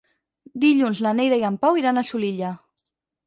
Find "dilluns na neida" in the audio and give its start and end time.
0.63-1.37